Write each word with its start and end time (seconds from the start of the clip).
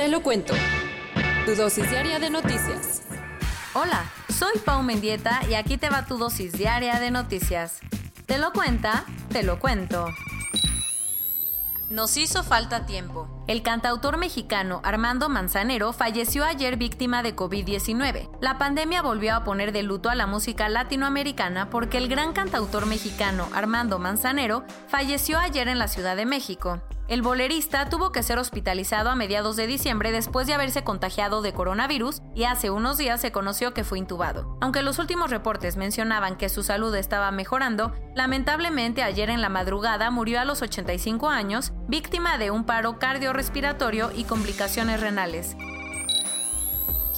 Te 0.00 0.08
lo 0.08 0.22
cuento. 0.22 0.54
Tu 1.44 1.54
dosis 1.54 1.90
diaria 1.90 2.18
de 2.18 2.30
noticias. 2.30 3.02
Hola, 3.74 4.02
soy 4.30 4.58
Pau 4.64 4.82
Mendieta 4.82 5.42
y 5.46 5.52
aquí 5.52 5.76
te 5.76 5.90
va 5.90 6.06
tu 6.06 6.16
dosis 6.16 6.54
diaria 6.54 6.98
de 6.98 7.10
noticias. 7.10 7.80
Te 8.24 8.38
lo 8.38 8.50
cuenta, 8.54 9.04
te 9.28 9.42
lo 9.42 9.60
cuento. 9.60 10.06
Nos 11.90 12.16
hizo 12.16 12.42
falta 12.42 12.86
tiempo. 12.86 13.44
El 13.46 13.62
cantautor 13.62 14.16
mexicano 14.16 14.80
Armando 14.84 15.28
Manzanero 15.28 15.92
falleció 15.92 16.46
ayer 16.46 16.78
víctima 16.78 17.22
de 17.22 17.36
COVID-19. 17.36 18.30
La 18.40 18.56
pandemia 18.56 19.02
volvió 19.02 19.34
a 19.34 19.44
poner 19.44 19.70
de 19.70 19.82
luto 19.82 20.08
a 20.08 20.14
la 20.14 20.26
música 20.26 20.70
latinoamericana 20.70 21.68
porque 21.68 21.98
el 21.98 22.08
gran 22.08 22.32
cantautor 22.32 22.86
mexicano 22.86 23.50
Armando 23.52 23.98
Manzanero 23.98 24.64
falleció 24.88 25.38
ayer 25.38 25.68
en 25.68 25.78
la 25.78 25.88
Ciudad 25.88 26.16
de 26.16 26.24
México. 26.24 26.80
El 27.10 27.22
bolerista 27.22 27.88
tuvo 27.88 28.12
que 28.12 28.22
ser 28.22 28.38
hospitalizado 28.38 29.10
a 29.10 29.16
mediados 29.16 29.56
de 29.56 29.66
diciembre 29.66 30.12
después 30.12 30.46
de 30.46 30.54
haberse 30.54 30.84
contagiado 30.84 31.42
de 31.42 31.52
coronavirus 31.52 32.22
y 32.36 32.44
hace 32.44 32.70
unos 32.70 32.98
días 32.98 33.20
se 33.20 33.32
conoció 33.32 33.74
que 33.74 33.82
fue 33.82 33.98
intubado. 33.98 34.56
Aunque 34.60 34.82
los 34.82 35.00
últimos 35.00 35.28
reportes 35.28 35.76
mencionaban 35.76 36.36
que 36.36 36.48
su 36.48 36.62
salud 36.62 36.94
estaba 36.94 37.32
mejorando, 37.32 37.92
lamentablemente 38.14 39.02
ayer 39.02 39.28
en 39.28 39.40
la 39.40 39.48
madrugada 39.48 40.12
murió 40.12 40.38
a 40.38 40.44
los 40.44 40.62
85 40.62 41.28
años, 41.28 41.72
víctima 41.88 42.38
de 42.38 42.52
un 42.52 42.62
paro 42.62 43.00
cardiorrespiratorio 43.00 44.12
y 44.14 44.22
complicaciones 44.22 45.00
renales. 45.00 45.56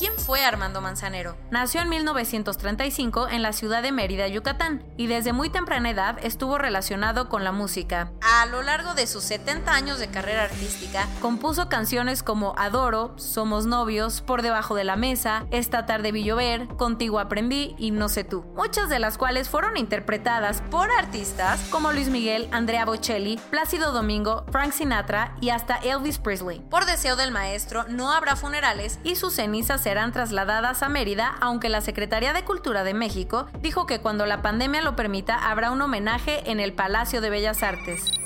¿Quién 0.03 0.14
fue 0.19 0.44
Armando 0.44 0.81
Manzanero? 0.81 1.36
Nació 1.53 1.81
en 1.81 1.88
1935 1.91 3.28
en 3.28 3.41
la 3.41 3.53
ciudad 3.53 3.83
de 3.83 3.92
Mérida, 3.92 4.27
Yucatán, 4.27 4.83
y 4.97 5.06
desde 5.06 5.33
muy 5.33 5.48
temprana 5.48 5.91
edad 5.91 6.19
estuvo 6.25 6.59
relacionado 6.59 7.28
con 7.28 7.44
la 7.44 7.53
música. 7.53 8.11
A 8.34 8.47
lo 8.47 8.62
largo 8.62 8.94
de 8.94 9.06
sus 9.06 9.25
70 9.25 9.70
años 9.70 9.98
de 9.98 10.08
carrera 10.08 10.44
artística, 10.44 11.06
compuso 11.20 11.69
canciones 11.69 12.22
como 12.22 12.55
Adoro, 12.56 13.12
Somos 13.19 13.66
novios, 13.66 14.22
Por 14.22 14.41
debajo 14.41 14.75
de 14.75 14.84
la 14.84 14.97
mesa, 14.97 15.44
Esta 15.50 15.84
tarde 15.84 16.12
vi 16.12 16.25
llover, 16.25 16.66
Contigo 16.78 17.19
aprendí 17.19 17.75
y 17.77 17.91
No 17.91 18.08
sé 18.08 18.25
tú, 18.25 18.42
muchas 18.56 18.88
de 18.88 19.00
las 19.00 19.19
cuales 19.19 19.50
fueron 19.50 19.77
interpretadas 19.77 20.62
por 20.70 20.91
artistas 20.92 21.60
como 21.70 21.92
Luis 21.92 22.08
Miguel, 22.08 22.48
Andrea 22.53 22.86
Bocelli, 22.86 23.38
Plácido 23.50 23.92
Domingo, 23.92 24.47
Frank 24.50 24.72
Sinatra 24.72 25.36
y 25.42 25.50
hasta 25.50 25.77
Elvis 25.77 26.16
Presley. 26.16 26.60
Por 26.70 26.86
deseo 26.86 27.16
del 27.16 27.33
maestro, 27.33 27.84
no 27.91 28.12
habrá 28.12 28.34
funerales 28.34 28.98
y 29.05 29.16
sus 29.16 29.34
cenizas 29.34 29.83
serán 29.83 30.10
trasladadas 30.10 30.83
a 30.83 30.88
Mérida, 30.88 31.36
aunque 31.42 31.69
la 31.69 31.83
Secretaría 31.83 32.33
de 32.33 32.44
Cultura 32.47 32.83
de 32.83 32.94
México 32.94 33.48
dijo 33.60 33.84
que 33.84 34.00
cuando 34.00 34.25
la 34.25 34.41
pandemia 34.41 34.80
lo 34.80 34.97
permita 34.97 35.50
habrá 35.50 35.70
un 35.70 35.83
homenaje 35.83 36.50
en 36.50 36.60
el 36.60 36.72
Palacio 36.72 37.20
de 37.20 37.28
Bellas 37.28 37.62
Artes. 37.62 38.22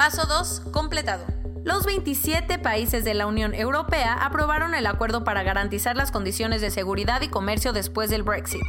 Paso 0.00 0.24
2. 0.24 0.60
Completado. 0.72 1.26
Los 1.62 1.84
27 1.84 2.58
países 2.58 3.04
de 3.04 3.12
la 3.12 3.26
Unión 3.26 3.52
Europea 3.52 4.14
aprobaron 4.14 4.74
el 4.74 4.86
acuerdo 4.86 5.24
para 5.24 5.42
garantizar 5.42 5.94
las 5.94 6.10
condiciones 6.10 6.62
de 6.62 6.70
seguridad 6.70 7.20
y 7.20 7.28
comercio 7.28 7.74
después 7.74 8.08
del 8.08 8.22
Brexit. 8.22 8.62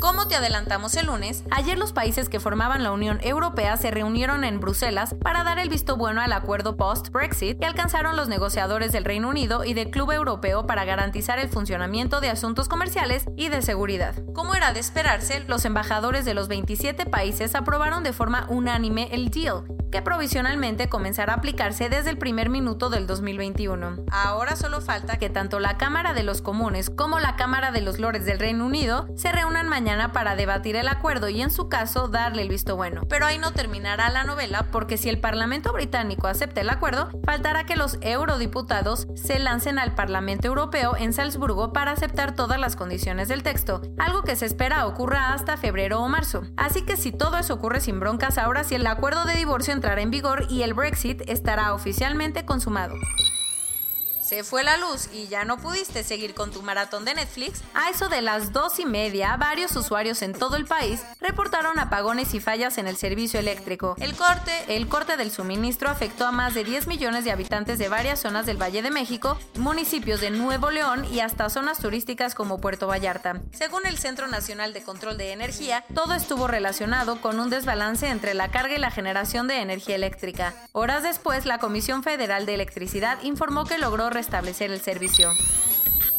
Como 0.00 0.28
te 0.28 0.36
adelantamos 0.36 0.94
el 0.96 1.06
lunes, 1.06 1.42
ayer 1.50 1.76
los 1.76 1.92
países 1.92 2.28
que 2.28 2.38
formaban 2.38 2.84
la 2.84 2.92
Unión 2.92 3.18
Europea 3.20 3.76
se 3.76 3.90
reunieron 3.90 4.44
en 4.44 4.60
Bruselas 4.60 5.14
para 5.20 5.42
dar 5.42 5.58
el 5.58 5.68
visto 5.68 5.96
bueno 5.96 6.20
al 6.20 6.32
acuerdo 6.32 6.76
post-Brexit 6.76 7.58
que 7.58 7.66
alcanzaron 7.66 8.16
los 8.16 8.28
negociadores 8.28 8.92
del 8.92 9.04
Reino 9.04 9.28
Unido 9.28 9.64
y 9.64 9.74
del 9.74 9.90
Club 9.90 10.12
Europeo 10.12 10.66
para 10.68 10.84
garantizar 10.84 11.40
el 11.40 11.48
funcionamiento 11.48 12.20
de 12.20 12.30
asuntos 12.30 12.68
comerciales 12.68 13.24
y 13.36 13.48
de 13.48 13.60
seguridad. 13.60 14.14
Como 14.34 14.54
era 14.54 14.72
de 14.72 14.80
esperarse, 14.80 15.40
los 15.48 15.64
embajadores 15.64 16.24
de 16.24 16.34
los 16.34 16.46
27 16.46 17.06
países 17.06 17.56
aprobaron 17.56 18.04
de 18.04 18.12
forma 18.12 18.46
unánime 18.48 19.08
el 19.10 19.30
deal, 19.30 19.64
que 19.90 20.02
provisionalmente 20.02 20.88
comenzará 20.88 21.34
a 21.34 21.36
aplicarse 21.36 21.88
desde 21.88 22.10
el 22.10 22.18
primer 22.18 22.50
minuto 22.50 22.90
del 22.90 23.06
2021. 23.06 24.04
Ahora 24.10 24.56
solo 24.56 24.80
falta 24.80 25.18
que 25.18 25.30
tanto 25.30 25.60
la 25.60 25.78
Cámara 25.78 26.14
de 26.14 26.22
los 26.22 26.42
Comunes 26.42 26.90
como 26.90 27.18
la 27.18 27.36
Cámara 27.36 27.70
de 27.70 27.80
los 27.80 27.98
Lores 27.98 28.24
del 28.24 28.38
Reino 28.38 28.66
Unido 28.66 29.08
se 29.16 29.32
reúnan 29.32 29.68
mañana 29.68 30.12
para 30.12 30.36
debatir 30.36 30.76
el 30.76 30.88
acuerdo 30.88 31.28
y 31.28 31.40
en 31.40 31.50
su 31.50 31.68
caso 31.68 32.08
darle 32.08 32.42
el 32.42 32.48
visto 32.48 32.76
bueno. 32.76 33.02
Pero 33.08 33.26
ahí 33.26 33.38
no 33.38 33.52
terminará 33.52 34.10
la 34.10 34.24
novela 34.24 34.66
porque 34.70 34.96
si 34.96 35.08
el 35.08 35.20
Parlamento 35.20 35.72
británico 35.72 36.26
acepta 36.26 36.60
el 36.60 36.70
acuerdo, 36.70 37.10
faltará 37.24 37.64
que 37.64 37.76
los 37.76 37.98
eurodiputados 38.00 39.06
se 39.14 39.38
lancen 39.38 39.78
al 39.78 39.94
Parlamento 39.94 40.48
Europeo 40.48 40.96
en 40.96 41.12
Salzburgo 41.12 41.72
para 41.72 41.92
aceptar 41.92 42.34
todas 42.34 42.58
las 42.58 42.76
condiciones 42.76 43.28
del 43.28 43.42
texto, 43.42 43.82
algo 43.98 44.22
que 44.22 44.36
se 44.36 44.46
espera 44.46 44.86
ocurra 44.86 45.32
hasta 45.32 45.56
febrero 45.56 46.00
o 46.00 46.08
marzo. 46.08 46.42
Así 46.56 46.82
que 46.82 46.96
si 46.96 47.12
todo 47.12 47.38
eso 47.38 47.54
ocurre 47.54 47.80
sin 47.80 48.00
broncas, 48.00 48.38
ahora 48.38 48.64
sí 48.64 48.74
el 48.74 48.86
acuerdo 48.86 49.24
de 49.24 49.34
divorcio 49.34 49.72
entrará 49.78 50.02
en 50.02 50.10
vigor 50.10 50.46
y 50.50 50.62
el 50.62 50.74
Brexit 50.74 51.22
estará 51.28 51.72
oficialmente 51.72 52.44
consumado. 52.44 52.96
Se 54.28 54.44
fue 54.44 54.62
la 54.62 54.76
luz 54.76 55.08
y 55.10 55.26
ya 55.28 55.46
no 55.46 55.56
pudiste 55.56 56.04
seguir 56.04 56.34
con 56.34 56.50
tu 56.50 56.60
maratón 56.60 57.06
de 57.06 57.14
Netflix. 57.14 57.62
A 57.72 57.88
eso 57.88 58.10
de 58.10 58.20
las 58.20 58.52
dos 58.52 58.78
y 58.78 58.84
media, 58.84 59.34
varios 59.38 59.74
usuarios 59.74 60.20
en 60.20 60.34
todo 60.34 60.56
el 60.56 60.66
país 60.66 61.00
reportaron 61.18 61.78
apagones 61.78 62.34
y 62.34 62.40
fallas 62.40 62.76
en 62.76 62.88
el 62.88 62.98
servicio 62.98 63.40
eléctrico. 63.40 63.96
El 63.98 64.14
corte, 64.14 64.52
el 64.68 64.86
corte 64.86 65.16
del 65.16 65.30
suministro 65.30 65.88
afectó 65.88 66.26
a 66.26 66.30
más 66.30 66.52
de 66.52 66.62
10 66.62 66.88
millones 66.88 67.24
de 67.24 67.32
habitantes 67.32 67.78
de 67.78 67.88
varias 67.88 68.20
zonas 68.20 68.44
del 68.44 68.60
Valle 68.60 68.82
de 68.82 68.90
México, 68.90 69.38
municipios 69.56 70.20
de 70.20 70.28
Nuevo 70.28 70.70
León 70.70 71.06
y 71.10 71.20
hasta 71.20 71.48
zonas 71.48 71.78
turísticas 71.78 72.34
como 72.34 72.60
Puerto 72.60 72.86
Vallarta. 72.86 73.40
Según 73.52 73.86
el 73.86 73.96
Centro 73.96 74.26
Nacional 74.26 74.74
de 74.74 74.82
Control 74.82 75.16
de 75.16 75.32
Energía, 75.32 75.86
todo 75.94 76.12
estuvo 76.12 76.48
relacionado 76.48 77.22
con 77.22 77.40
un 77.40 77.48
desbalance 77.48 78.08
entre 78.08 78.34
la 78.34 78.50
carga 78.50 78.74
y 78.74 78.78
la 78.78 78.90
generación 78.90 79.48
de 79.48 79.62
energía 79.62 79.94
eléctrica. 79.94 80.52
Horas 80.72 81.02
después, 81.02 81.46
la 81.46 81.56
Comisión 81.56 82.02
Federal 82.02 82.44
de 82.44 82.52
Electricidad 82.52 83.22
informó 83.22 83.64
que 83.64 83.78
logró 83.78 84.10
restablecer 84.18 84.72
el 84.72 84.80
servicio. 84.80 85.30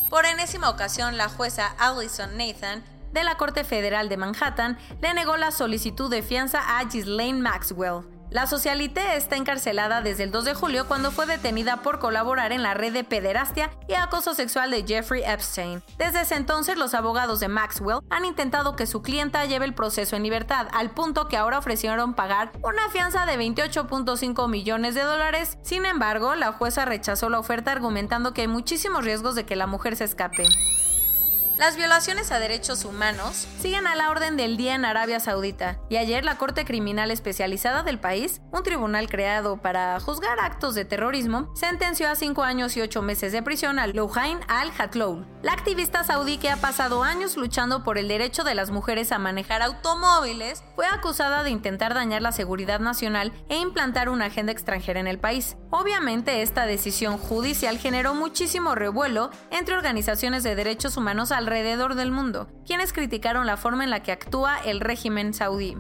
Por 0.10 0.26
enésima 0.26 0.70
ocasión, 0.70 1.18
la 1.18 1.28
jueza 1.28 1.76
Allison 1.78 2.38
Nathan 2.38 2.82
de 3.12 3.24
la 3.24 3.36
Corte 3.36 3.64
Federal 3.64 4.08
de 4.08 4.16
Manhattan 4.16 4.78
le 5.02 5.14
negó 5.14 5.36
la 5.36 5.52
solicitud 5.52 6.10
de 6.10 6.22
fianza 6.22 6.80
a 6.80 6.84
Ghislaine 6.86 7.42
Maxwell. 7.42 8.19
La 8.32 8.46
socialité 8.46 9.16
está 9.16 9.38
encarcelada 9.38 10.04
desde 10.04 10.24
el 10.24 10.30
2 10.30 10.46
de 10.46 10.54
julio 10.54 10.88
cuando 10.88 11.10
fue 11.10 11.26
detenida 11.26 11.78
por 11.78 11.98
colaborar 11.98 12.52
en 12.52 12.62
la 12.62 12.76
red 12.76 12.94
de 12.94 13.04
pederastia 13.04 13.72
y 13.88 13.96
acoso 13.96 14.36
sexual 14.36 14.70
de 14.70 14.86
Jeffrey 14.86 15.24
Epstein. 15.26 15.82
Desde 15.98 16.22
ese 16.22 16.36
entonces, 16.36 16.78
los 16.78 16.94
abogados 16.94 17.40
de 17.40 17.48
Maxwell 17.48 18.02
han 18.12 18.26
intentado 18.26 18.76
que 18.76 18.86
su 18.86 19.02
clienta 19.02 19.46
lleve 19.46 19.66
el 19.66 19.74
proceso 19.74 20.16
en 20.16 20.22
libertad, 20.22 20.68
al 20.74 20.92
punto 20.92 21.28
que 21.28 21.38
ahora 21.38 21.58
ofrecieron 21.58 22.14
pagar 22.14 22.52
una 22.62 22.88
fianza 22.90 23.26
de 23.26 23.36
28.5 23.36 24.48
millones 24.48 24.94
de 24.94 25.02
dólares. 25.02 25.58
Sin 25.64 25.88
embargo, 25.88 26.36
la 26.36 26.52
jueza 26.52 26.86
rechazó 26.86 27.30
la 27.30 27.40
oferta 27.40 27.72
argumentando 27.72 28.36
que 28.36 28.42
hay 28.42 28.48
muchísimos 28.48 29.04
riesgos 29.04 29.34
de 29.34 29.48
que 29.48 29.56
la 29.56 29.66
mujer 29.66 29.96
se 29.96 30.04
escape. 30.04 30.46
Las 31.60 31.76
violaciones 31.76 32.32
a 32.32 32.40
derechos 32.40 32.86
humanos 32.86 33.46
siguen 33.60 33.86
a 33.86 33.94
la 33.94 34.12
orden 34.12 34.38
del 34.38 34.56
día 34.56 34.76
en 34.76 34.86
Arabia 34.86 35.20
Saudita, 35.20 35.78
y 35.90 35.98
ayer 35.98 36.24
la 36.24 36.38
Corte 36.38 36.64
Criminal 36.64 37.12
Especializada 37.12 37.84
del 37.84 38.00
país, 38.00 38.40
un 38.54 38.64
tribunal 38.64 39.10
creado 39.10 39.58
para 39.58 40.00
juzgar 40.00 40.40
actos 40.40 40.74
de 40.74 40.86
terrorismo, 40.86 41.54
sentenció 41.58 42.10
a 42.10 42.16
cinco 42.16 42.44
años 42.44 42.78
y 42.78 42.82
ocho 42.82 43.02
meses 43.02 43.34
de 43.34 43.44
prisión 43.44 43.78
a 43.78 43.88
Loujain 43.88 44.40
al-Hatloul, 44.48 45.28
la 45.42 45.54
activista 45.54 46.04
saudí 46.04 46.38
que 46.38 46.50
ha 46.50 46.58
pasado 46.58 47.02
años 47.02 47.38
luchando 47.38 47.82
por 47.86 47.98
el 47.98 48.10
derecho 48.10 48.44
de 48.44 48.56
las 48.56 48.72
mujeres 48.72 49.14
a 49.14 49.20
manejar 49.20 49.62
automóviles, 49.62 50.66
fue 50.76 50.86
acusada 50.86 51.44
de 51.44 51.50
intentar 51.50 51.94
dañar 51.94 52.22
la 52.22 52.34
seguridad 52.34 52.82
nacional 52.82 53.32
e 53.48 53.56
implantar 53.56 54.10
una 54.10 54.26
agenda 54.26 54.52
extranjera 54.52 55.00
en 55.00 55.08
el 55.08 55.18
país. 55.18 55.56
Obviamente 55.70 56.42
esta 56.42 56.66
decisión 56.66 57.18
judicial 57.18 57.78
generó 57.78 58.16
muchísimo 58.16 58.76
revuelo 58.76 59.30
entre 59.50 59.76
organizaciones 59.76 60.44
de 60.44 60.56
derechos 60.56 60.98
humanos 60.98 61.32
alrededor 61.50 61.96
del 61.96 62.12
mundo, 62.12 62.48
quienes 62.64 62.94
criticaron 62.94 63.48
la 63.48 63.58
forma 63.58 63.84
en 63.84 63.90
la 63.90 64.04
que 64.04 64.12
actúa 64.12 64.60
el 64.60 64.80
régimen 64.80 65.34
saudí. 65.34 65.76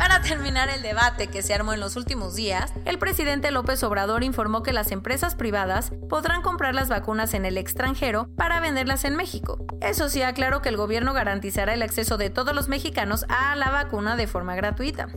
Para 0.00 0.22
terminar 0.22 0.70
el 0.70 0.80
debate 0.80 1.26
que 1.26 1.42
se 1.42 1.52
armó 1.52 1.74
en 1.74 1.80
los 1.80 1.94
últimos 1.94 2.34
días, 2.34 2.72
el 2.86 2.98
presidente 2.98 3.50
López 3.50 3.82
Obrador 3.82 4.24
informó 4.24 4.62
que 4.62 4.72
las 4.72 4.92
empresas 4.92 5.34
privadas 5.34 5.92
podrán 6.08 6.40
comprar 6.40 6.74
las 6.74 6.88
vacunas 6.88 7.34
en 7.34 7.44
el 7.44 7.58
extranjero 7.58 8.26
para 8.34 8.60
venderlas 8.60 9.04
en 9.04 9.14
México. 9.14 9.58
Eso 9.82 10.08
sí, 10.08 10.22
aclaró 10.22 10.62
que 10.62 10.70
el 10.70 10.78
gobierno 10.78 11.12
garantizará 11.12 11.74
el 11.74 11.82
acceso 11.82 12.16
de 12.16 12.30
todos 12.30 12.54
los 12.54 12.66
mexicanos 12.66 13.26
a 13.28 13.54
la 13.56 13.70
vacuna 13.70 14.16
de 14.16 14.26
forma 14.26 14.54
gratuita. 14.54 15.08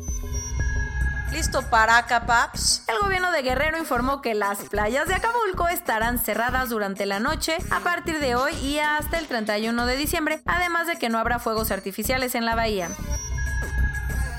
¿Listo 1.31 1.61
para 1.69 1.97
Acapaps? 1.97 2.83
El 2.89 2.99
gobierno 2.99 3.31
de 3.31 3.41
Guerrero 3.41 3.77
informó 3.77 4.21
que 4.21 4.35
las 4.35 4.63
playas 4.63 5.07
de 5.07 5.15
Acapulco 5.15 5.69
estarán 5.69 6.19
cerradas 6.19 6.69
durante 6.69 7.05
la 7.05 7.21
noche 7.21 7.55
a 7.71 7.79
partir 7.79 8.19
de 8.19 8.35
hoy 8.35 8.53
y 8.55 8.79
hasta 8.79 9.17
el 9.17 9.27
31 9.27 9.85
de 9.85 9.95
diciembre, 9.95 10.41
además 10.45 10.87
de 10.87 10.97
que 10.97 11.07
no 11.07 11.19
habrá 11.19 11.39
fuegos 11.39 11.71
artificiales 11.71 12.35
en 12.35 12.43
la 12.43 12.55
bahía. 12.55 12.89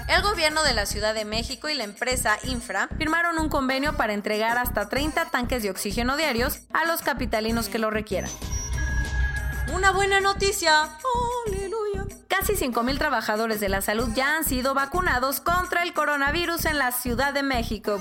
El 0.07 0.23
gobierno 0.23 0.63
de 0.63 0.75
la 0.75 0.85
Ciudad 0.85 1.15
de 1.15 1.25
México 1.25 1.69
y 1.69 1.75
la 1.75 1.85
empresa 1.85 2.37
Infra 2.45 2.89
firmaron 2.99 3.39
un 3.39 3.49
convenio 3.49 3.97
para 3.97 4.13
entregar 4.13 4.59
hasta 4.59 4.89
30 4.89 5.31
tanques 5.31 5.63
de 5.63 5.71
oxígeno 5.71 6.17
diarios 6.17 6.61
a 6.75 6.85
los 6.85 7.01
capitalinos 7.01 7.69
que 7.69 7.79
lo 7.79 7.91
requieran. 7.91 8.31
Una 9.73 9.93
buena 9.93 10.21
noticia. 10.21 10.91
Aleluya. 11.47 12.05
Casi 12.29 12.53
5.000 12.53 12.99
trabajadores 12.99 13.61
de 13.61 13.71
la 13.71 13.81
salud 13.81 14.11
ya 14.15 14.37
han 14.37 14.45
sido 14.45 14.75
vacunados 14.75 15.41
contra 15.41 15.83
el 15.83 15.95
coronavirus 15.95 16.67
en 16.67 16.79
la 16.79 16.93
Ciudad 16.93 17.33
de 17.33 17.43
México. 17.43 17.99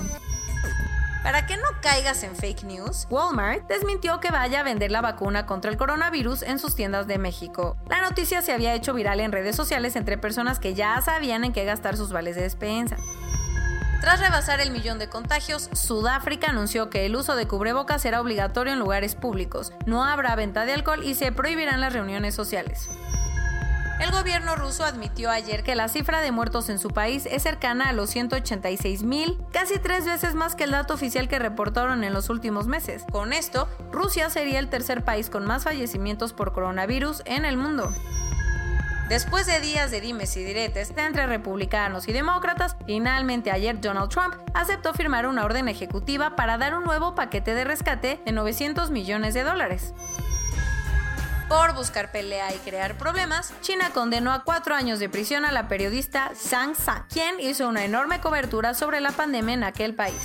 Para 1.24 1.46
que 1.46 1.56
no 1.56 1.62
caigas 1.80 2.22
en 2.22 2.36
fake 2.36 2.64
news, 2.64 3.06
Walmart 3.08 3.66
desmintió 3.66 4.20
que 4.20 4.30
vaya 4.30 4.60
a 4.60 4.62
vender 4.62 4.90
la 4.90 5.00
vacuna 5.00 5.46
contra 5.46 5.70
el 5.70 5.78
coronavirus 5.78 6.42
en 6.42 6.58
sus 6.58 6.76
tiendas 6.76 7.06
de 7.06 7.16
México. 7.16 7.78
La 7.88 8.02
noticia 8.02 8.42
se 8.42 8.52
había 8.52 8.74
hecho 8.74 8.92
viral 8.92 9.20
en 9.20 9.32
redes 9.32 9.56
sociales 9.56 9.96
entre 9.96 10.18
personas 10.18 10.58
que 10.60 10.74
ya 10.74 11.00
sabían 11.00 11.42
en 11.44 11.54
qué 11.54 11.64
gastar 11.64 11.96
sus 11.96 12.12
vales 12.12 12.36
de 12.36 12.42
despensa. 12.42 12.98
Tras 14.02 14.20
rebasar 14.20 14.60
el 14.60 14.70
millón 14.70 14.98
de 14.98 15.08
contagios, 15.08 15.70
Sudáfrica 15.72 16.50
anunció 16.50 16.90
que 16.90 17.06
el 17.06 17.16
uso 17.16 17.36
de 17.36 17.48
cubrebocas 17.48 18.02
será 18.02 18.20
obligatorio 18.20 18.74
en 18.74 18.78
lugares 18.78 19.14
públicos, 19.14 19.72
no 19.86 20.04
habrá 20.04 20.36
venta 20.36 20.66
de 20.66 20.74
alcohol 20.74 21.02
y 21.04 21.14
se 21.14 21.32
prohibirán 21.32 21.80
las 21.80 21.94
reuniones 21.94 22.34
sociales. 22.34 22.90
El 24.00 24.10
gobierno 24.10 24.56
ruso 24.56 24.84
admitió 24.84 25.30
ayer 25.30 25.62
que 25.62 25.76
la 25.76 25.88
cifra 25.88 26.20
de 26.20 26.32
muertos 26.32 26.68
en 26.68 26.80
su 26.80 26.90
país 26.90 27.26
es 27.30 27.44
cercana 27.44 27.88
a 27.88 27.92
los 27.92 28.10
186 28.10 29.04
mil, 29.04 29.38
casi 29.52 29.78
tres 29.78 30.04
veces 30.04 30.34
más 30.34 30.56
que 30.56 30.64
el 30.64 30.72
dato 30.72 30.94
oficial 30.94 31.28
que 31.28 31.38
reportaron 31.38 32.02
en 32.02 32.12
los 32.12 32.28
últimos 32.28 32.66
meses. 32.66 33.04
Con 33.12 33.32
esto, 33.32 33.68
Rusia 33.92 34.30
sería 34.30 34.58
el 34.58 34.68
tercer 34.68 35.04
país 35.04 35.30
con 35.30 35.46
más 35.46 35.64
fallecimientos 35.64 36.32
por 36.32 36.52
coronavirus 36.52 37.22
en 37.24 37.44
el 37.44 37.56
mundo. 37.56 37.88
Después 39.08 39.46
de 39.46 39.60
días 39.60 39.90
de 39.90 40.00
dimes 40.00 40.36
y 40.36 40.44
diretes 40.44 40.92
entre 40.96 41.26
republicanos 41.26 42.08
y 42.08 42.12
demócratas, 42.12 42.74
finalmente 42.86 43.52
ayer 43.52 43.78
Donald 43.78 44.08
Trump 44.08 44.34
aceptó 44.54 44.92
firmar 44.94 45.26
una 45.28 45.44
orden 45.44 45.68
ejecutiva 45.68 46.36
para 46.36 46.58
dar 46.58 46.74
un 46.74 46.84
nuevo 46.84 47.14
paquete 47.14 47.54
de 47.54 47.64
rescate 47.64 48.18
de 48.24 48.32
900 48.32 48.90
millones 48.90 49.34
de 49.34 49.44
dólares. 49.44 49.92
Por 51.48 51.74
buscar 51.74 52.10
pelea 52.10 52.54
y 52.54 52.58
crear 52.58 52.96
problemas, 52.96 53.52
China 53.60 53.90
condenó 53.90 54.32
a 54.32 54.44
cuatro 54.44 54.74
años 54.74 54.98
de 54.98 55.08
prisión 55.08 55.44
a 55.44 55.52
la 55.52 55.68
periodista 55.68 56.32
Zhang 56.34 56.74
San, 56.74 57.04
quien 57.12 57.38
hizo 57.38 57.68
una 57.68 57.84
enorme 57.84 58.20
cobertura 58.20 58.72
sobre 58.74 59.00
la 59.00 59.12
pandemia 59.12 59.54
en 59.54 59.64
aquel 59.64 59.94
país. 59.94 60.20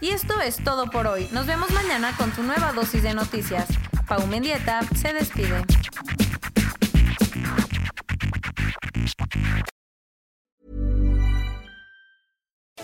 Y 0.00 0.10
esto 0.10 0.40
es 0.40 0.62
todo 0.64 0.90
por 0.90 1.06
hoy. 1.06 1.28
Nos 1.30 1.46
vemos 1.46 1.70
mañana 1.70 2.16
con 2.16 2.32
tu 2.32 2.42
nueva 2.42 2.72
dosis 2.72 3.02
de 3.02 3.14
noticias. 3.14 3.68
Pau 4.08 4.26
Mendieta 4.26 4.80
se 4.96 5.12
despide. 5.12 5.64